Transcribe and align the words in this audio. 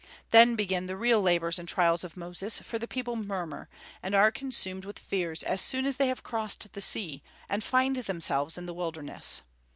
Then 0.31 0.55
begin 0.55 0.87
the 0.87 0.97
real 0.97 1.21
labors 1.21 1.59
and 1.59 1.67
trials 1.69 2.03
of 2.03 2.17
Moses; 2.17 2.57
for 2.61 2.79
the 2.79 2.87
people 2.87 3.15
murmur, 3.15 3.69
and 4.01 4.15
are 4.15 4.31
consumed 4.31 4.83
with 4.83 4.97
fears 4.97 5.43
as 5.43 5.61
soon 5.61 5.85
as 5.85 5.97
they 5.97 6.07
have 6.07 6.23
crossed 6.23 6.73
the 6.73 6.81
sea, 6.81 7.21
and 7.47 7.63
find 7.63 7.97
themselves 7.97 8.57
in 8.57 8.65
the 8.65 8.73
wilderness. 8.73 9.43